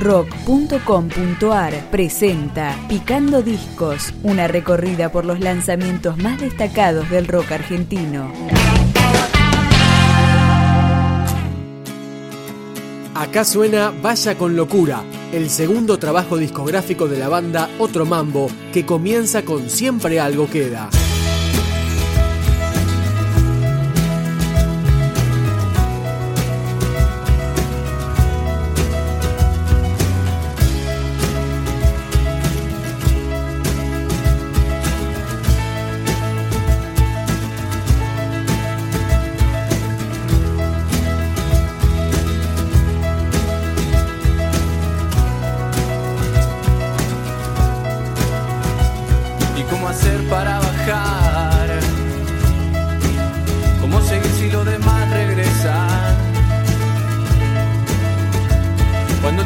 rock.com.ar 0.00 1.90
presenta 1.90 2.74
Picando 2.88 3.42
Discos, 3.42 4.14
una 4.22 4.48
recorrida 4.48 5.12
por 5.12 5.26
los 5.26 5.40
lanzamientos 5.40 6.16
más 6.16 6.40
destacados 6.40 7.08
del 7.10 7.28
rock 7.28 7.52
argentino. 7.52 8.32
Acá 13.14 13.44
suena 13.44 13.92
Vaya 14.02 14.38
con 14.38 14.56
locura, 14.56 15.02
el 15.32 15.50
segundo 15.50 15.98
trabajo 15.98 16.38
discográfico 16.38 17.06
de 17.06 17.18
la 17.18 17.28
banda 17.28 17.68
Otro 17.78 18.06
Mambo, 18.06 18.48
que 18.72 18.86
comienza 18.86 19.44
con 19.44 19.68
Siempre 19.68 20.18
algo 20.18 20.48
queda. 20.48 20.88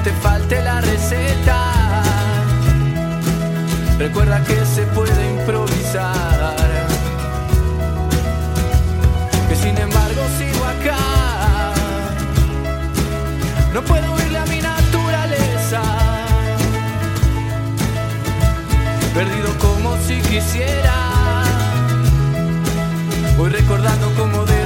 Te 0.04 0.12
falte 0.12 0.62
la 0.62 0.82
receta. 0.82 2.02
Recuerda 3.98 4.44
que 4.44 4.62
se 4.66 4.82
puede 4.88 5.30
improvisar. 5.30 6.56
Que 9.48 9.56
sin 9.56 9.76
embargo 9.78 10.22
sigo 10.38 10.64
acá. 10.66 11.72
No 13.72 13.80
puedo 13.82 14.12
huirle 14.14 14.38
a 14.38 14.46
mi 14.46 14.60
naturaleza. 14.60 15.82
Perdido 19.14 19.58
como 19.58 19.96
si 20.06 20.20
quisiera. 20.20 21.44
Voy 23.38 23.48
recordando 23.48 24.12
cómo 24.18 24.44
despertar. 24.44 24.63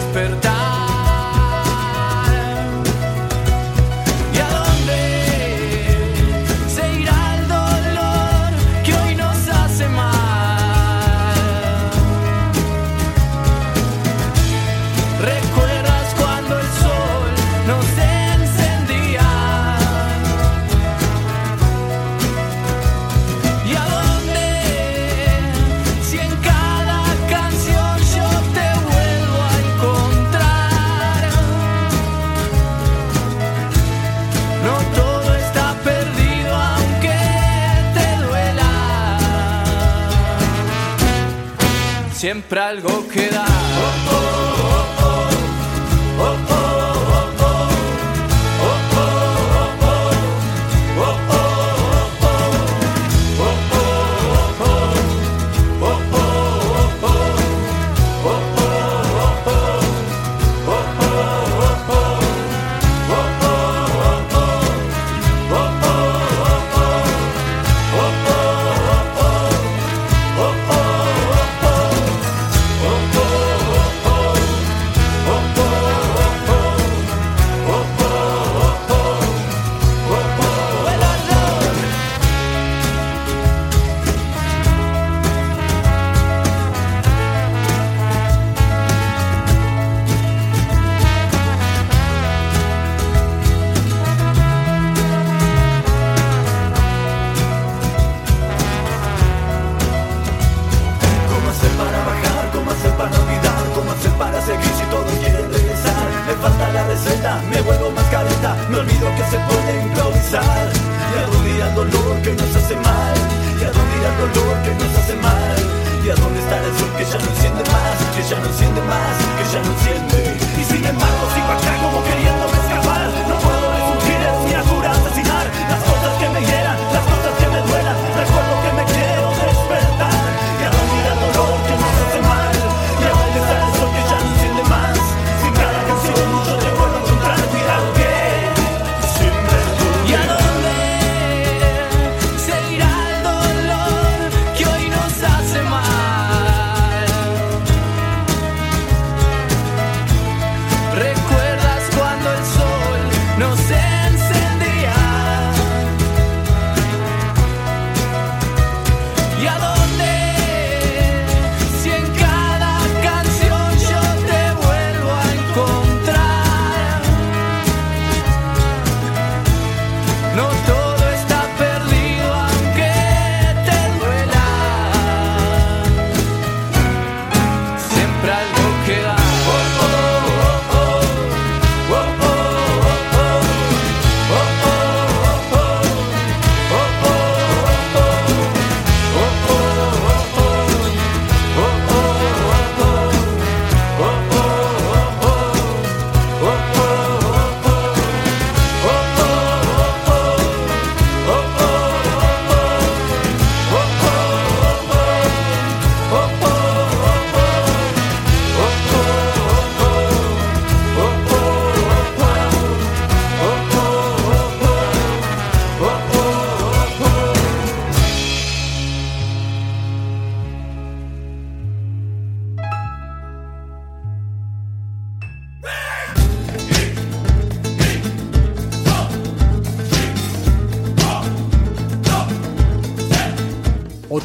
Siempre 42.18 42.58
algo 42.58 43.06
queda. 43.06 44.37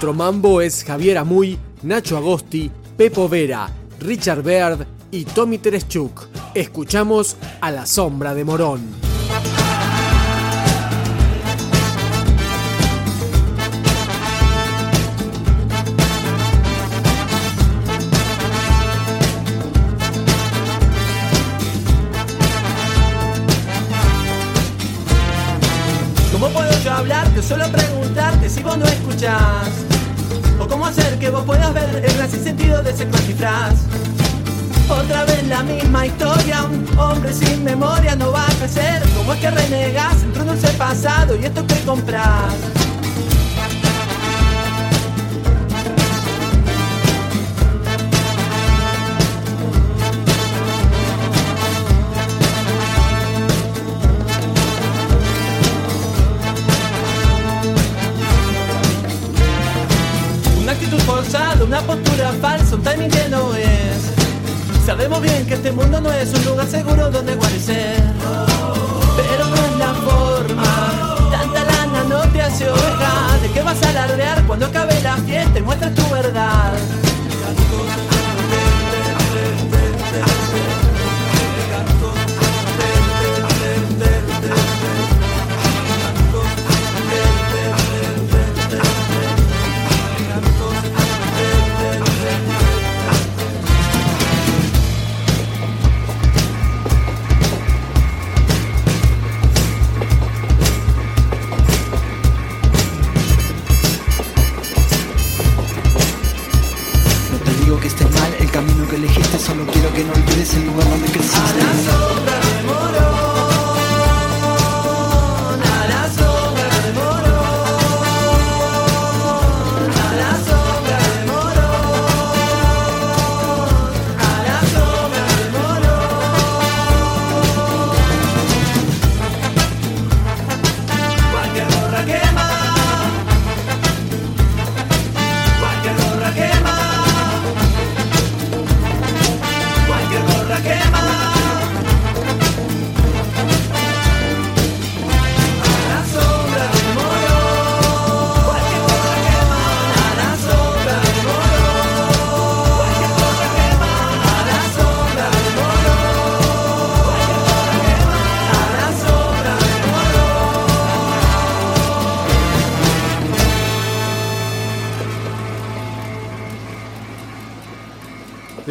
Otro 0.03 0.13
mambo 0.13 0.59
es 0.59 0.83
Javier 0.83 1.17
Amuy, 1.17 1.57
Nacho 1.83 2.17
Agosti, 2.17 2.69
Pepo 2.97 3.29
Vera, 3.29 3.69
Richard 4.01 4.43
Baird 4.43 4.85
y 5.11 5.23
Tommy 5.23 5.59
Tereschuk. 5.59 6.27
Escuchamos 6.53 7.37
A 7.61 7.71
la 7.71 7.85
sombra 7.85 8.35
de 8.35 8.43
Morón. 8.43 8.81
solo 27.43 27.65
preguntarte 27.71 28.49
si 28.49 28.63
vos 28.63 28.77
no 28.77 28.85
escuchás. 28.85 29.92
Hacer 30.95 31.17
que 31.17 31.31
vos 31.31 31.43
puedas 31.43 31.73
ver 31.73 32.05
el 32.05 32.13
gran 32.13 32.29
sentido 32.29 32.83
de 32.83 32.91
ese 32.91 33.05
disfraz. 33.05 33.73
Otra 34.87 35.25
vez 35.25 35.47
la 35.47 35.63
misma 35.63 36.05
historia, 36.05 36.65
un 36.65 36.99
hombre 36.99 37.33
sin 37.33 37.63
memoria 37.63 38.15
no 38.15 38.31
va 38.31 38.45
a 38.45 38.53
crecer. 38.59 39.01
¿Cómo 39.17 39.33
es 39.33 39.39
que 39.39 39.49
renegas 39.49 40.21
entre 40.21 40.41
un 40.41 40.47
dulce 40.49 40.67
pasado 40.73 41.35
y 41.35 41.45
esto 41.45 41.65
que 41.65 41.79
compras? 41.79 42.72
Falsa, 62.31 62.75
un 62.75 62.83
timing 62.83 63.09
que 63.09 63.29
no 63.29 63.53
es. 63.55 64.85
Sabemos 64.85 65.21
bien 65.21 65.45
que 65.45 65.55
este 65.55 65.71
mundo 65.71 66.01
no 66.01 66.11
es 66.11 66.33
un 66.33 66.45
lugar 66.45 66.67
seguro 66.67 67.09
donde 67.09 67.35
guarecer. 67.35 68.01
Pero 69.15 69.45
no 69.45 69.55
es 69.55 69.77
la 69.77 69.93
forma, 69.93 71.29
tanta 71.31 71.63
lana 71.63 72.03
no 72.09 72.19
te 72.31 72.41
hace 72.41 72.69
oveja. 72.69 73.37
¿De 73.41 73.49
qué 73.51 73.61
vas 73.61 73.81
a 73.83 73.89
alardear 73.89 74.43
cuando 74.45 74.65
acabe 74.65 74.99
la 75.01 75.17
fiesta 75.17 75.59
y 75.59 75.61
muestres 75.61 75.95
tu 75.95 76.09
verdad? 76.09 76.73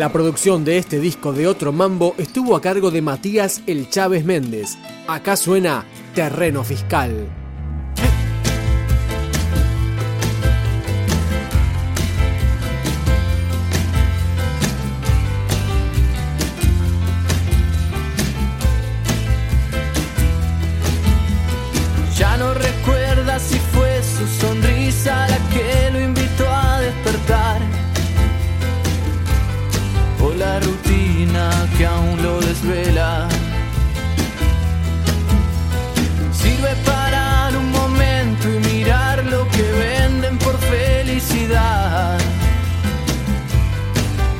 La 0.02 0.12
producción 0.12 0.64
de 0.64 0.78
este 0.78 0.98
disco 0.98 1.32
de 1.32 1.46
otro 1.46 1.70
mambo 1.70 2.16
estuvo 2.18 2.56
a 2.56 2.60
cargo 2.60 2.90
de 2.90 3.00
Matías 3.00 3.62
El 3.68 3.88
Chávez 3.88 4.24
Méndez. 4.24 4.76
Acá 5.06 5.36
suena 5.36 5.84
Terreno 6.12 6.64
Fiscal. 6.64 7.41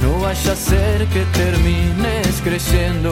No 0.02 0.20
vaya 0.20 0.52
a 0.52 0.56
ser 0.56 1.06
que 1.08 1.24
termines 1.32 2.40
creyendo 2.44 3.10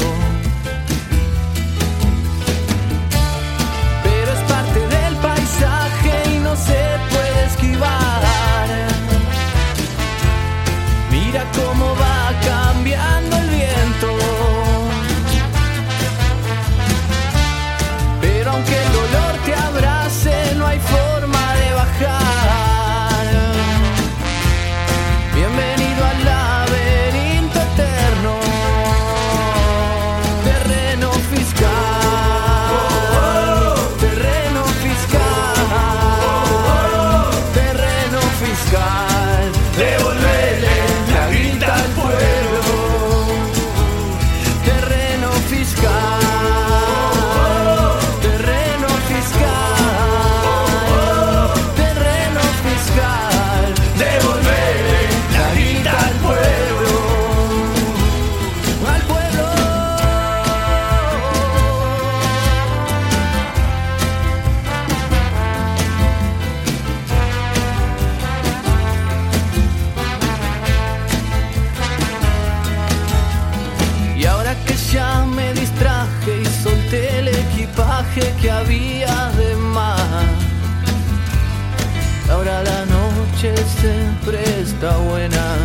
se 83.40 83.94
presta 84.26 84.98
buena. 84.98 85.56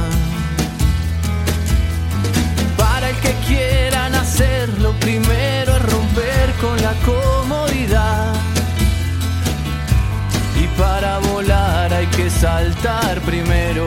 Para 2.78 3.10
el 3.10 3.16
que 3.18 3.34
quieran 3.46 4.16
hacerlo, 4.16 4.94
primero 5.02 5.76
es 5.76 5.82
romper 5.92 6.54
con 6.62 6.82
la 6.82 6.94
comodidad. 7.06 8.34
Y 10.58 10.68
para 10.80 11.20
volar 11.20 11.94
hay 11.94 12.08
que 12.08 12.30
saltar 12.30 13.20
primero. 13.22 13.86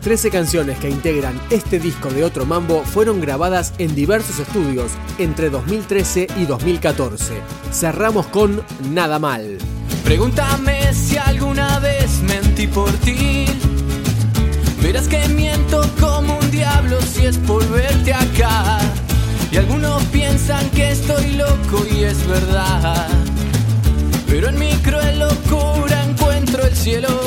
Las 0.00 0.06
13 0.06 0.30
canciones 0.30 0.78
que 0.78 0.88
integran 0.88 1.38
este 1.50 1.78
disco 1.78 2.08
de 2.08 2.24
Otro 2.24 2.46
Mambo 2.46 2.82
fueron 2.84 3.20
grabadas 3.20 3.74
en 3.76 3.94
diversos 3.94 4.38
estudios 4.38 4.92
entre 5.18 5.50
2013 5.50 6.26
y 6.38 6.46
2014. 6.46 7.34
Cerramos 7.70 8.26
con 8.28 8.62
Nada 8.94 9.18
Mal. 9.18 9.58
Pregúntame 10.02 10.94
si 10.94 11.18
alguna 11.18 11.80
vez 11.80 12.22
mentí 12.22 12.66
por 12.66 12.90
ti. 13.00 13.44
Verás 14.82 15.06
que 15.06 15.28
miento 15.28 15.82
como 16.00 16.38
un 16.38 16.50
diablo 16.50 16.98
si 17.02 17.26
es 17.26 17.36
por 17.36 17.68
verte 17.68 18.14
acá. 18.14 18.78
Y 19.52 19.58
algunos 19.58 20.02
piensan 20.04 20.66
que 20.70 20.92
estoy 20.92 21.32
loco 21.32 21.84
y 21.92 22.04
es 22.04 22.26
verdad. 22.26 23.06
Pero 24.26 24.48
en 24.48 24.58
mi 24.58 24.72
cruel 24.76 25.18
locura 25.18 26.04
encuentro 26.04 26.64
el 26.64 26.74
cielo. 26.74 27.19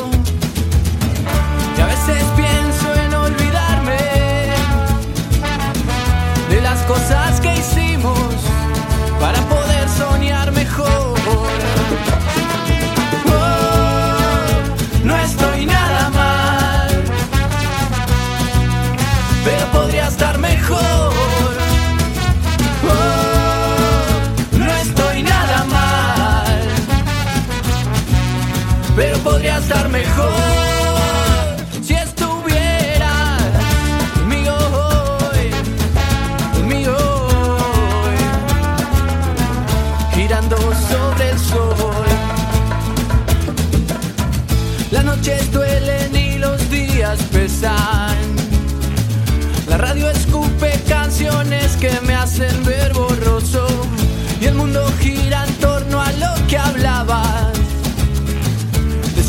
Estar 29.64 29.88
mejor. 29.90 30.64
Sobre 40.90 41.30
el 41.30 41.40
sol. 41.40 42.06
Las 44.92 45.04
noches 45.04 45.52
duelen 45.52 46.16
y 46.16 46.38
los 46.38 46.70
días 46.70 47.20
pesan. 47.32 48.18
La 49.68 49.78
radio 49.78 50.10
escupe 50.10 50.72
canciones 50.88 51.76
que 51.78 51.92
me 52.02 52.16
hacen 52.16 52.63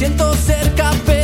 siento 0.04 0.34
cerca, 0.34 0.90
pero 1.06 1.23